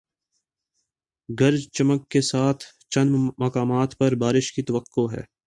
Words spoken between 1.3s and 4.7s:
گرج چمک کے ساتھ چند مقامات پر بارش کی